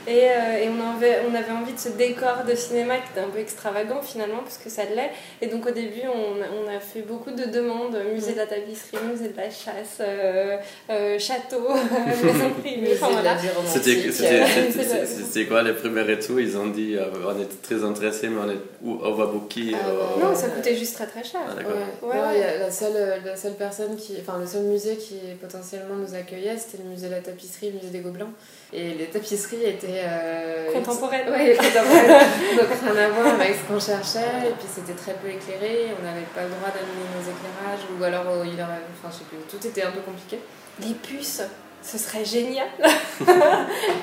Et, 0.08 0.30
euh, 0.30 0.64
et 0.64 0.70
on, 0.70 0.96
avait, 0.96 1.22
on, 1.28 1.34
avait, 1.34 1.52
envie 1.52 1.74
de 1.74 1.80
ce 1.80 1.90
décor 1.90 2.44
de 2.48 2.54
cinéma 2.54 2.98
qui 2.98 3.12
était 3.12 3.22
un 3.22 3.30
peu 3.30 3.40
extravagant 3.40 4.02
finalement, 4.02 4.40
parce 4.44 4.58
que 4.58 4.70
ça 4.70 4.84
l'est. 4.84 5.12
Et 5.42 5.48
donc 5.48 5.66
au 5.66 5.72
début, 5.72 6.04
on, 6.06 6.36
on, 6.38 6.68
a 6.76 6.80
fait 6.80 7.02
beaucoup 7.02 7.32
de 7.32 7.46
demandes 7.46 7.98
musée 8.14 8.34
de 8.34 8.38
la 8.38 8.46
tapisserie, 8.46 8.98
musée 9.10 9.30
de 9.30 9.38
la 9.38 9.50
chasse, 9.50 9.98
euh, 10.02 10.58
euh, 10.92 11.18
château, 11.18 11.70
maison 12.24 12.52
privée. 12.62 12.94
Enfin, 12.94 13.14
voilà. 13.14 13.36
C'était 13.66 15.46
quoi 15.48 15.64
les 15.64 15.74
premiers 15.74 16.04
retours 16.04 16.40
Ils 16.40 16.56
ont 16.56 16.68
dit 16.68 16.96
on 17.26 17.42
est 17.42 17.62
très 17.64 17.84
intéressés, 17.84 18.28
mais 18.28 18.42
on 18.46 18.50
est 18.52 19.04
overbooké. 19.04 19.72
Ah, 19.74 20.20
Non, 20.22 20.36
ça 20.36 20.50
coûtait 20.50 20.76
juste 20.76 20.96
très 20.96 21.08
très 21.08 21.24
cher. 21.24 21.42
Ah, 21.48 21.56
ouais. 21.56 22.10
ouais, 22.10 22.20
ouais. 22.20 22.60
la, 22.60 22.70
seule, 22.70 23.22
la 23.26 23.36
seule 23.36 23.56
personne 23.56 23.96
qui. 23.96 24.18
Enfin, 24.22 24.38
le 24.40 24.46
seul 24.46 24.64
musée 24.64 24.98
qui 24.98 25.16
potentiellement 25.42 25.96
nous 25.96 26.14
accueillait, 26.14 26.58
c'était 26.58 26.84
le 26.84 26.90
musée 26.90 27.08
de 27.08 27.14
la 27.14 27.22
tapisserie, 27.22 27.72
le 27.72 27.78
musée 27.78 27.90
des 27.90 28.00
Gobelins. 28.00 28.30
Et 28.78 28.94
les 28.94 29.06
tapisseries 29.06 29.64
étaient. 29.64 30.04
Euh, 30.04 30.74
contemporaines. 30.74 31.28
Oui, 31.30 31.56
contemporaines. 31.56 32.28
Donc 32.58 32.68
rien 32.84 33.06
à 33.06 33.10
voir 33.10 33.28
avec 33.40 33.56
ce 33.56 33.72
qu'on 33.72 33.80
cherchait. 33.80 34.50
Et 34.50 34.52
puis 34.52 34.68
c'était 34.68 34.94
très 34.94 35.14
peu 35.14 35.30
éclairé. 35.30 35.96
On 35.98 36.04
n'avait 36.04 36.28
pas 36.36 36.44
le 36.44 36.50
droit 36.50 36.68
d'allumer 36.68 37.08
nos 37.16 37.22
éclairages. 37.22 37.86
Ou 37.98 38.04
alors, 38.04 38.28
euh, 38.28 38.46
il 38.46 38.62
aurait... 38.62 38.84
enfin, 38.92 39.10
je 39.10 39.20
sais 39.20 39.24
plus. 39.30 39.38
Tout 39.50 39.66
était 39.66 39.84
un 39.84 39.92
peu 39.92 40.02
compliqué. 40.02 40.40
Les 40.82 40.94
puces 40.94 41.42
ce 41.82 42.00
serait 42.00 42.26
génial. 42.26 42.68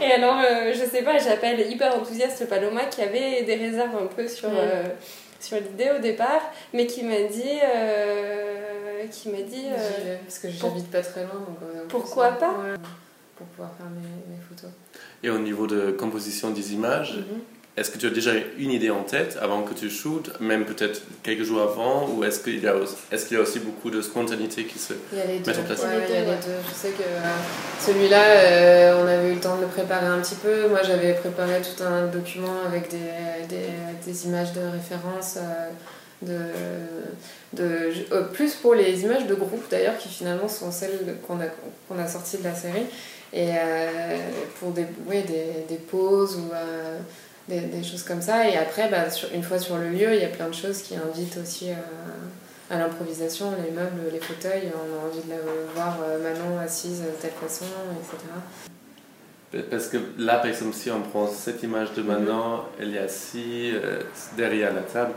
et 0.01 0.13
alors, 0.13 0.39
euh, 0.39 0.73
je 0.73 0.89
sais 0.89 1.03
pas, 1.03 1.19
j'appelle 1.19 1.69
hyper 1.69 1.97
enthousiaste 1.97 2.49
Paloma 2.49 2.85
qui 2.85 3.03
avait 3.03 3.43
des 3.43 3.57
réserves 3.57 3.97
un 4.01 4.07
peu 4.07 4.29
sur, 4.29 4.51
euh, 4.51 4.85
sur 5.41 5.57
l'idée 5.57 5.91
au 5.91 5.99
départ, 5.99 6.43
mais 6.73 6.87
qui 6.87 7.03
m'a 7.03 7.23
dit. 7.23 7.59
qui 9.11 9.31
m'a 9.31 9.43
dit. 9.43 9.67
parce 10.25 10.39
que 10.39 10.49
j'habite 10.49 10.93
pas 10.93 11.03
très 11.03 11.23
loin. 11.23 11.45
Donc, 11.45 11.89
pourquoi 11.89 12.31
pas? 12.39 12.55
Pour 13.43 13.67
pouvoir 13.67 13.73
faire 13.77 13.87
mes, 13.91 14.37
photos. 14.49 14.71
Et 15.23 15.31
au 15.31 15.39
niveau 15.39 15.67
de 15.67 15.91
composition 15.91 16.51
des 16.51 16.73
images, 16.73 17.17
mhm. 17.17 17.41
est-ce 17.77 17.91
que 17.91 17.99
tu 17.99 18.07
as 18.07 18.11
déjà 18.11 18.33
une 18.59 18.71
idée 18.71 18.91
en 18.91 19.03
tête 19.03 19.39
avant 19.41 19.63
que 19.63 19.75
tu 19.75 19.91
shootes, 19.91 20.39
même 20.41 20.65
peut-être 20.65 21.03
quelques 21.23 21.43
jours 21.43 21.63
avant, 21.63 22.09
ou 22.09 22.25
est-ce 22.25 22.41
qu'il 22.41 22.63
y, 22.63 22.67
a 22.69 22.77
aussi, 22.77 22.95
est 23.11 23.27
qu'il 23.27 23.37
y 23.37 23.41
a 23.41 23.43
aussi 23.43 23.59
beaucoup 23.59 23.91
de 23.91 24.01
spontanéité 24.01 24.65
qui 24.65 24.79
se 24.79 24.95
met 25.13 25.41
en 25.49 25.63
place? 25.63 25.83
Ouais, 25.83 26.07
Il 26.09 26.15
y 26.15 26.19
a 26.19 26.21
les 26.21 26.27
deux. 26.27 26.61
Je 26.69 26.75
sais 26.75 26.91
que 26.91 27.03
euh, 27.03 27.37
celui-là, 27.81 28.23
euh, 28.23 29.03
on 29.03 29.07
avait 29.07 29.31
eu 29.31 29.35
le 29.35 29.41
temps 29.41 29.57
de 29.57 29.63
le 29.63 29.69
préparer 29.69 30.07
un 30.07 30.21
petit 30.21 30.37
peu. 30.37 30.69
Moi, 30.69 30.81
j'avais 30.83 31.15
préparé 31.15 31.61
tout 31.61 31.83
un 31.83 32.07
document 32.07 32.63
avec 32.67 32.91
des, 32.91 33.47
des, 33.49 33.69
des 34.05 34.27
images 34.27 34.53
de 34.53 34.61
référence. 34.61 35.37
Euh, 35.39 35.71
de, 36.23 36.39
de, 37.53 38.23
plus 38.33 38.55
pour 38.55 38.75
les 38.75 39.03
images 39.03 39.27
de 39.27 39.35
groupe 39.35 39.65
d'ailleurs, 39.71 39.99
qui 39.99 40.09
finalement 40.09 40.49
sont 40.49 40.71
celles 40.71 41.17
qu'on 41.27 41.41
a, 41.41 41.47
qu'on 41.89 41.99
a 41.99 42.07
sorties 42.09 42.39
de 42.39 42.45
la 42.45 42.55
série. 42.55 42.87
Et 43.35 43.53
pour 44.61 44.73
des, 44.73 44.85
oui, 45.07 45.23
des, 45.23 45.65
des 45.69 45.81
pauses 45.81 46.37
ou 46.37 46.51
des, 47.49 47.61
des, 47.61 47.83
choses 47.83 48.03
comme 48.03 48.21
ça. 48.21 48.49
Et 48.49 48.57
après, 48.57 48.91
bah, 48.91 49.05
une 49.35 49.43
fois 49.43 49.59
sur 49.59 49.79
le 49.79 49.89
lieu, 49.89 50.15
il 50.15 50.21
y 50.21 50.25
a 50.25 50.29
plein 50.29 50.49
de 50.49 50.55
choses 50.55 50.83
qui 50.83 50.95
invitent 50.97 51.39
aussi 51.43 51.71
à, 52.71 52.79
l'improvisation, 52.79 53.53
les 53.65 53.71
meubles, 53.71 54.01
les 54.13 54.21
fauteuils. 54.21 54.71
On 54.75 55.03
a 55.03 55.09
envie 55.09 55.27
de 55.29 55.75
voir 55.75 55.99
euh, 56.03 56.23
Manon 56.23 56.59
assise 56.59 57.01
de 57.01 57.11
telle 57.21 57.33
façon, 57.33 57.67
etc. 58.01 58.17
Parce 59.71 59.89
que 59.89 59.99
là, 60.19 60.39
par 60.39 60.47
exemple, 60.47 60.75
si 60.75 60.91
on 60.91 61.03
prend 61.03 61.29
cette 61.29 61.63
image 61.63 61.93
de 61.93 62.03
Manon, 62.03 62.63
elle 62.81 62.95
est 62.95 62.99
assise 62.99 63.75
euh, 63.75 64.01
derrière 64.37 64.73
la 64.73 64.81
table, 64.81 65.13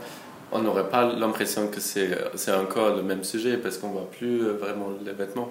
on 0.52 0.60
n'aurait 0.60 0.88
pas 0.88 1.04
l'impression 1.04 1.68
que 1.68 1.80
c'est 1.80 2.52
encore 2.52 2.96
le 2.96 3.02
même 3.02 3.24
sujet 3.24 3.56
parce 3.56 3.78
qu'on 3.78 3.88
ne 3.88 3.92
voit 3.94 4.10
plus 4.10 4.42
euh, 4.42 4.52
vraiment 4.52 4.88
les 5.04 5.12
vêtements. 5.12 5.50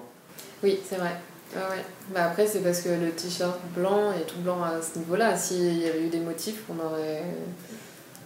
Oui, 0.62 0.80
c'est 0.88 0.96
vrai. 0.96 1.12
Ah 1.54 1.70
ouais. 1.70 1.84
Bah 2.12 2.24
après, 2.24 2.46
c'est 2.46 2.60
parce 2.60 2.80
que 2.80 2.88
le 2.88 3.10
t-shirt 3.10 3.58
blanc 3.74 4.12
est 4.12 4.26
tout 4.26 4.38
blanc 4.38 4.62
à 4.62 4.82
ce 4.82 4.98
niveau-là. 4.98 5.36
S'il 5.36 5.78
y 5.78 5.88
avait 5.88 6.02
eu 6.02 6.08
des 6.08 6.18
motifs, 6.18 6.62
on 6.68 6.84
aurait, 6.84 7.22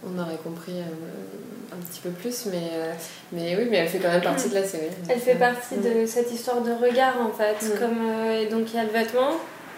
on 0.03 0.19
aurait 0.19 0.37
compris 0.43 0.79
un, 0.79 1.75
un 1.75 1.79
petit 1.81 1.99
peu 2.01 2.09
plus. 2.09 2.47
Mais, 2.47 2.69
euh, 2.73 2.93
mais 3.31 3.55
oui, 3.55 3.67
mais 3.69 3.77
elle 3.77 3.87
fait 3.87 3.99
quand 3.99 4.09
même 4.09 4.21
partie 4.21 4.49
de 4.49 4.55
la 4.55 4.63
série. 4.63 4.89
Elle 5.07 5.19
fait 5.19 5.35
partie 5.35 5.77
de 5.77 6.05
cette 6.05 6.31
histoire 6.31 6.61
de 6.61 6.71
regard, 6.71 7.21
en 7.21 7.31
fait. 7.31 7.63
Mm. 7.63 7.79
Comme, 7.79 8.09
euh, 8.09 8.41
et 8.41 8.47
donc, 8.47 8.73
il 8.73 8.75
y 8.75 8.79
a 8.79 8.83
le 8.83 8.89
vêtement, 8.89 9.31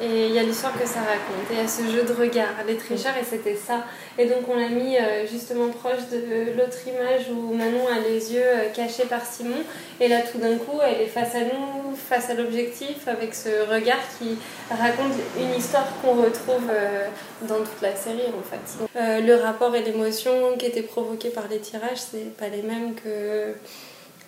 et 0.04 0.28
il 0.28 0.34
y 0.34 0.40
a 0.40 0.44
l'histoire 0.44 0.74
que 0.74 0.88
ça 0.88 1.00
raconte. 1.00 1.50
Et 1.52 1.54
il 1.54 1.58
y 1.60 1.62
a 1.62 1.68
ce 1.68 1.84
jeu 1.84 2.04
de 2.04 2.14
regard, 2.14 2.54
les 2.68 2.76
tricheurs, 2.76 3.16
et 3.20 3.24
c'était 3.24 3.56
ça. 3.56 3.86
Et 4.18 4.26
donc 4.26 4.48
on 4.50 4.56
l'a 4.56 4.70
mis 4.70 4.98
euh, 4.98 5.26
justement 5.28 5.70
proche 5.70 6.10
de 6.12 6.58
l'autre 6.58 6.88
image 6.88 7.30
où 7.32 7.54
Manon 7.54 7.88
a 7.88 8.00
les 8.00 8.34
yeux 8.34 8.42
euh, 8.44 8.70
cachés 8.74 9.06
par 9.06 9.26
Simon. 9.26 9.64
Et 10.00 10.08
là 10.08 10.22
tout 10.22 10.38
d'un 10.38 10.58
coup, 10.58 10.80
elle 10.84 11.02
est 11.02 11.08
face 11.08 11.36
à 11.36 11.42
nous, 11.42 11.96
face 11.96 12.30
à 12.30 12.34
l'objectif, 12.34 13.08
avec 13.08 13.34
ce 13.34 13.70
regard 13.72 14.02
qui 14.20 14.38
raconte 14.70 15.14
une 15.38 15.58
histoire 15.58 15.88
qu'on 16.02 16.22
retrouve 16.22 16.70
euh, 16.70 17.08
dans 17.44 17.60
toute 17.60 17.82
la 17.82 17.96
série 17.96 18.28
en 18.28 18.44
fait. 18.44 19.22
le 19.22 19.36
rapport 19.36 19.76
et 19.76 19.82
l'émotion 19.82 20.56
qui 20.58 20.66
étaient 20.66 20.82
provoqués 20.82 21.30
par 21.30 21.48
les 21.50 21.60
tirages, 21.60 22.00
c'est 22.12 22.36
pas 22.38 22.50
les 22.50 22.62
mêmes 22.62 22.94
que 22.96 23.54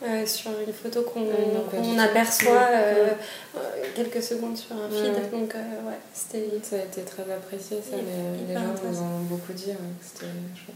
euh, 0.04 0.26
sur 0.26 0.52
une 0.52 0.74
photo 0.74 1.04
qu'on 1.04 1.98
aperçoit 1.98 2.68
euh, 2.70 3.08
euh, 3.56 3.60
quelques 3.96 4.22
secondes 4.22 4.58
sur 4.58 4.76
un 4.76 4.90
feed. 4.90 5.14
Donc, 5.32 5.54
ouais, 5.54 5.94
c'était. 6.14 6.50
Ça 6.64 6.76
a 6.76 6.80
été 6.80 7.02
très 7.02 7.24
apprécié, 7.32 7.78
ça. 7.82 7.96
Les, 7.96 8.54
gens 8.54 8.62
nous 8.84 9.00
ont 9.00 9.20
beaucoup 9.30 9.54
dit. 9.54 9.72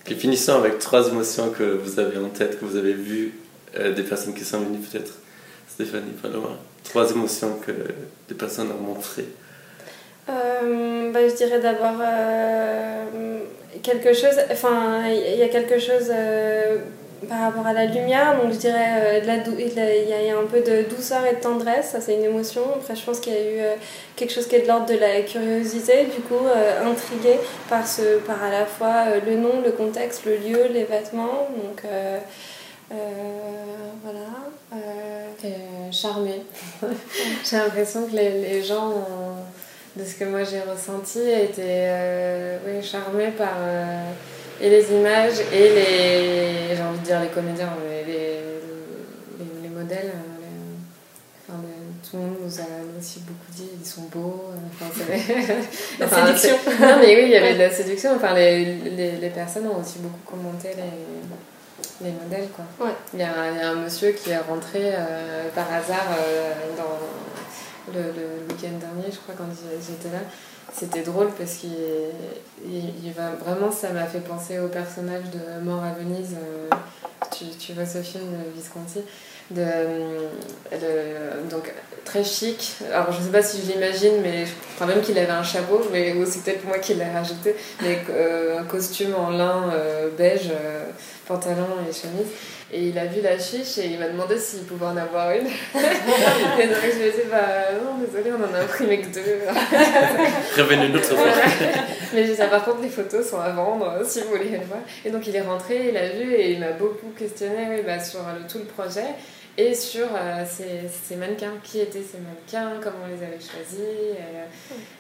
Et 0.08 0.16
finissons 0.16 0.54
avec 0.54 0.80
trois 0.80 1.10
émotions 1.10 1.50
que 1.50 1.64
vous 1.64 2.00
avez 2.00 2.18
en 2.18 2.30
tête, 2.30 2.60
que 2.60 2.66
vous 2.66 2.78
avez 2.78 2.94
vues, 2.94 3.34
des 3.78 4.04
personnes 4.04 4.34
qui 4.34 4.46
sont 4.46 4.62
venues 4.62 4.80
peut-être. 4.80 5.16
Stéphanie 5.68 6.14
Paloma. 6.22 6.58
Trois 6.86 7.12
émotions 7.12 7.60
que 7.66 7.74
des 8.30 8.36
personnes 8.36 8.72
ont 8.72 8.82
montrées. 8.82 9.28
bah, 10.28 11.28
je 11.28 11.36
dirais 11.36 11.60
d'abord 11.60 12.02
quelque 13.84 14.14
chose. 14.14 14.38
Enfin, 14.50 15.10
il 15.10 15.38
y 15.38 15.44
a 15.44 15.50
quelque 15.50 15.78
chose 15.78 16.10
par 17.28 17.42
rapport 17.42 17.66
à 17.66 17.74
la 17.74 17.86
lumière, 17.86 18.42
donc 18.42 18.54
je 18.54 18.58
dirais 18.58 19.20
euh, 19.22 19.44
il 19.58 20.26
y, 20.26 20.30
a 20.30 20.38
un 20.38 20.46
peu 20.46 20.62
de 20.62 20.84
douceur 20.90 21.26
et 21.26 21.36
de 21.36 21.42
tendresse, 21.42 21.90
ça 21.92 22.02
c'est 22.02 22.16
une 22.16 22.24
émotion. 22.24 22.62
Après 22.76 22.96
je 22.96 23.04
pense 23.04 23.20
qu'il 23.20 23.34
y 23.34 23.38
a 23.38 23.42
eu 23.42 23.60
euh, 23.60 23.76
quelque 24.16 24.32
chose 24.34 24.48
qui 24.48 24.56
est 24.56 24.62
de 24.62 24.68
l'ordre 24.68 24.86
de 24.86 24.96
la 24.96 25.22
curiosité, 25.22 26.06
du 26.06 26.22
coup 26.22 26.46
euh, 26.46 26.90
intrigué 26.90 27.40
par, 27.70 27.86
ce, 27.86 28.20
à 28.30 28.50
la 28.50 28.66
fois 28.66 29.06
le 29.26 29.36
nom, 29.36 29.62
le 29.64 29.72
contexte, 29.72 30.26
le 30.26 30.38
lieu, 30.38 30.68
les 30.72 30.86
vêtements. 30.86 31.50
Donc 31.64 31.84
voilà. 34.04 34.20
charmé. 35.92 36.44
j'ai 37.44 37.58
l'impression 37.58 38.06
que 38.08 38.16
les, 38.16 38.42
les 38.42 38.64
gens, 38.64 38.94
de 39.96 40.06
ce 40.06 40.16
que 40.16 40.24
moi 40.24 40.44
j'ai 40.44 40.62
ressenti, 40.62 41.20
étaient 41.20 42.60
oui, 42.66 42.82
charmés 42.82 43.32
par 43.38 43.58
et 44.62 44.70
les 44.70 44.92
images 44.92 45.40
et 45.54 45.70
les 45.70 46.76
j'ai 46.76 46.82
envie 46.82 47.00
de 47.00 47.06
dire 47.06 47.20
les 47.22 47.28
comédiens 47.28 47.70
les, 47.90 48.14
les, 48.14 48.40
les, 49.62 49.70
modèles 49.70 50.12
euh, 50.14 51.50
enfin, 51.50 51.60
tout 52.04 52.18
le 52.18 52.24
monde 52.24 52.36
nous 52.44 52.60
a 52.60 53.00
aussi 53.00 53.22
beaucoup 53.22 53.52
dit 53.52 53.70
ils 53.80 53.86
sont 53.86 54.04
beaux 54.12 54.46
euh, 54.52 54.86
enfin, 54.86 55.04
la 56.00 56.08
séduction. 56.08 56.58
Non 56.80 56.98
mais 57.00 57.16
oui 57.16 57.24
il 57.26 57.32
y 57.32 57.36
avait 57.36 57.54
de 57.54 57.60
la 57.60 57.72
séduction. 57.72 58.12
Enfin 58.16 58.34
les, 58.34 59.32
personnes 59.34 59.68
ont 59.68 59.80
aussi 59.80 60.00
beaucoup 60.00 60.38
commenté 60.38 60.70
les, 60.76 62.08
les 62.08 62.14
modèles 62.14 62.50
quoi. 62.50 62.66
Ouais. 62.86 62.94
il, 63.14 63.20
y 63.20 63.24
a, 63.24 63.52
il 63.52 63.58
y 63.58 63.62
a 63.62 63.70
un 63.70 63.76
monsieur 63.76 64.12
qui 64.12 64.32
est 64.32 64.38
rentré 64.38 64.94
euh, 64.94 65.48
par 65.56 65.72
hasard 65.72 66.08
dans 66.78 67.29
le, 67.94 68.02
le 68.02 68.54
week-end 68.54 68.78
dernier 68.80 69.12
je 69.12 69.18
crois 69.18 69.36
quand 69.38 69.50
j'étais 69.88 70.14
là. 70.14 70.22
C'était 70.74 71.02
drôle 71.02 71.30
parce 71.38 71.56
qu'il 71.56 71.72
il, 72.66 73.12
va 73.14 73.32
vraiment 73.32 73.72
ça 73.72 73.90
m'a 73.90 74.06
fait 74.06 74.20
penser 74.20 74.60
au 74.60 74.68
personnage 74.68 75.24
de 75.32 75.64
Mort 75.64 75.84
à 75.84 75.94
Venise 75.94 76.36
euh, 76.36 76.70
tu, 77.32 77.46
tu, 77.58 77.74
vois 77.74 77.86
ce 77.86 78.00
film 78.00 78.24
Visconti 78.56 79.00
de, 79.52 79.64
de, 80.72 81.50
donc 81.50 81.74
très 82.06 82.24
chic. 82.24 82.76
Alors 82.94 83.12
je 83.12 83.22
sais 83.22 83.32
pas 83.32 83.42
si 83.42 83.62
je 83.66 83.72
l'imagine 83.72 84.22
mais 84.22 84.46
je 84.46 84.52
crois 84.76 84.88
même 84.88 85.02
qu'il 85.02 85.18
avait 85.18 85.32
un 85.32 85.44
chapeau 85.44 85.82
mais 85.92 86.14
c'est 86.26 86.44
peut-être 86.44 86.66
moi 86.66 86.78
qui 86.78 86.94
l'ai 86.94 87.10
rajouté 87.10 87.56
mais 87.82 88.00
euh, 88.12 88.60
un 88.60 88.64
costume 88.64 89.16
en 89.16 89.32
lin 89.32 89.72
euh, 89.74 90.10
beige 90.16 90.52
pantalon 91.28 91.68
et 91.90 91.94
chemise 91.94 92.28
et 92.72 92.90
il 92.90 93.00
a 93.00 93.06
vu 93.06 93.22
la 93.22 93.40
chiche 93.40 93.80
et 93.80 93.88
il 93.88 94.00
m'a 94.00 94.08
demandé 94.08 94.38
s'il 94.38 94.62
pouvait 94.62 94.86
en 94.86 94.98
avoir 94.98 95.32
une. 95.32 95.48
et 95.48 96.68
donc 96.68 96.78
je 96.84 96.98
lui 96.98 97.08
ai 97.08 97.12
dit, 97.12 97.28
bah 97.30 97.72
non, 97.84 97.98
désolé, 97.98 98.32
on 98.32 98.44
en 98.44 98.54
a 98.54 98.62
imprimé 98.62 99.02
que 99.02 99.08
deux. 99.08 99.22
Prévenez 100.52 100.88
une 100.88 100.96
autre 100.96 101.16
fois. 101.16 101.32
Mais 102.14 102.26
j'ai 102.26 102.34
dit, 102.36 102.42
par 102.50 102.64
contre, 102.64 102.82
les 102.82 102.90
photos 102.90 103.28
sont 103.28 103.40
à 103.40 103.50
vendre 103.50 104.02
si 104.06 104.22
vous 104.22 104.30
voulez 104.30 104.50
les 104.50 104.58
voir. 104.58 104.80
Et 105.04 105.10
donc 105.10 105.26
il 105.26 105.36
est 105.36 105.42
rentré, 105.42 105.90
il 105.90 105.98
a 105.98 106.10
vu 106.10 106.32
et 106.34 106.52
il 106.52 106.60
m'a 106.60 106.72
beaucoup 106.72 107.12
questionné 107.18 107.68
oui, 107.70 107.82
bah, 107.86 108.00
sur 108.00 108.20
le, 108.20 108.48
tout 108.48 108.60
le 108.60 108.66
projet 108.66 109.16
et 109.60 109.76
sur 109.76 110.06
euh, 110.16 110.46
ces, 110.50 110.88
ces, 111.04 111.18
mannequins. 111.18 111.54
Qui 111.62 111.82
étaient 111.82 112.02
ces 112.02 112.20
mannequins? 112.20 112.80
Comment 112.82 113.04
on 113.04 113.08
les 113.08 113.22
avait 113.22 113.40
choisis? 113.40 113.80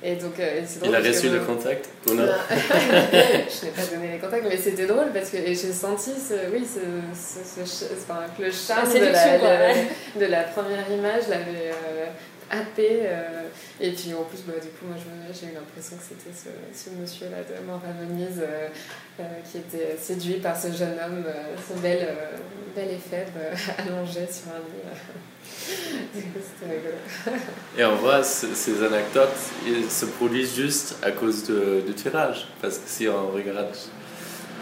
Et, 0.03 0.15
donc, 0.15 0.37
euh, 0.39 0.61
Il 0.83 0.93
a 0.93 0.99
reçu 0.99 1.29
le 1.29 1.39
contact 1.39 1.89
Je 2.05 2.11
n'ai 2.13 3.71
pas 3.71 3.85
donné 3.93 4.13
les 4.13 4.19
contacts, 4.19 4.45
mais 4.49 4.57
c'était 4.57 4.85
drôle 4.85 5.11
parce 5.13 5.29
que 5.29 5.37
j'ai 5.37 5.55
senti 5.55 6.11
ce, 6.11 6.51
oui, 6.51 6.65
ce, 6.65 6.81
ce, 7.15 7.65
ce 7.65 7.85
enfin, 7.93 8.25
le 8.37 8.51
charme 8.51 8.93
de 8.93 8.99
la, 8.99 9.73
de, 10.15 10.25
la, 10.25 10.43
première 10.43 10.91
image 10.91 11.29
l'avait 11.29 11.71
euh, 12.51 12.61
happé. 12.61 13.01
Euh, 13.03 13.47
et 13.79 13.91
puis 13.91 14.13
en 14.13 14.23
plus, 14.23 14.39
bah, 14.47 14.53
du 14.61 14.69
coup, 14.69 14.85
moi 14.87 14.95
j'ai 14.97 15.47
eu 15.47 15.53
l'impression 15.53 15.97
que 15.97 16.03
c'était 16.03 16.35
ce, 16.35 16.49
ce 16.73 16.89
monsieur-là 16.95 17.37
de 17.43 17.65
Mort 17.65 17.81
à 17.87 18.03
Venise 18.03 18.41
euh, 18.41 18.67
euh, 19.19 19.23
qui 19.49 19.57
était 19.57 19.97
séduit 19.97 20.39
par 20.39 20.59
ce 20.59 20.71
jeune 20.71 20.97
homme, 21.03 21.25
ce 21.67 21.79
bel, 21.79 22.07
bel 22.75 22.89
et 22.89 22.97
faible, 22.97 23.39
allongé 23.77 24.27
sur 24.31 24.51
un 24.51 24.59
lit. 24.59 24.89
c'était 26.13 26.71
rigolo. 26.71 27.39
et 27.77 27.85
on 27.85 27.95
voit 27.95 28.23
ces 28.23 28.83
anecdotes, 28.83 29.29
ils 29.65 29.89
se 29.89 30.05
produisent 30.05 30.55
juste 30.55 30.97
à 31.01 31.11
cause 31.11 31.43
de, 31.45 31.81
du 31.85 31.93
tirage. 31.93 32.47
Parce 32.61 32.77
que 32.77 32.89
si 32.89 33.07
on 33.07 33.31
regarde 33.31 33.67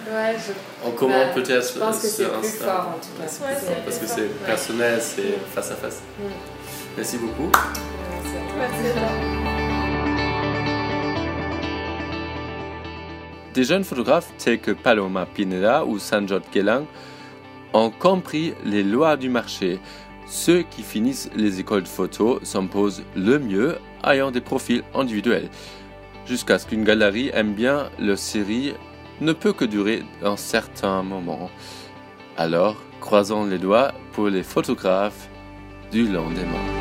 Ouais, 0.10 0.36
je... 0.38 0.54
On 0.88 0.92
commente 0.92 1.28
bah, 1.28 1.42
peut-être 1.42 1.74
Je 1.74 1.80
pense 1.80 2.02
que 2.02 2.08
c'est 2.08 2.26
plus 2.26 2.50
fort 2.50 2.96
en 2.96 3.00
tout 3.00 3.10
cas. 3.20 3.46
Ouais, 3.46 3.78
parce 3.84 3.98
que 3.98 4.08
c'est 4.08 4.46
personnel, 4.46 5.02
c'est 5.02 5.38
face 5.54 5.72
à 5.72 5.76
face. 5.76 6.02
Mm. 6.18 6.57
Merci 6.98 7.20
beaucoup. 7.20 7.52
Des 13.54 13.64
jeunes 13.64 13.84
photographes 13.84 14.34
tels 14.40 14.60
que 14.60 14.72
Paloma 14.72 15.28
Pineda 15.28 15.86
ou 15.86 16.00
Sanjot 16.00 16.42
Gelang 16.52 16.86
ont 17.74 17.92
compris 17.92 18.56
les 18.66 18.82
lois 18.82 19.16
du 19.16 19.30
marché. 19.30 19.80
Ceux 20.26 20.64
qui 20.64 20.82
finissent 20.82 21.30
les 21.36 21.60
écoles 21.60 21.84
de 21.84 21.88
photo 21.88 22.40
s'imposent 22.44 23.04
le 23.16 23.38
mieux 23.38 23.78
ayant 24.04 24.32
des 24.32 24.42
profils 24.42 24.84
individuels. 24.96 25.50
Jusqu'à 26.26 26.58
ce 26.58 26.66
qu'une 26.66 26.84
galerie 26.84 27.30
aime 27.34 27.54
bien 27.54 27.90
leur 28.00 28.18
série 28.18 28.74
ne 29.22 29.34
peut 29.34 29.54
que 29.54 29.66
durer 29.66 30.04
un 30.24 30.36
certain 30.36 31.04
moment. 31.04 31.50
Alors, 32.38 32.76
croisons 33.02 33.46
les 33.46 33.60
doigts 33.60 33.94
pour 34.14 34.30
les 34.30 34.44
photographes 34.44 35.30
du 35.92 36.08
lendemain. 36.08 36.77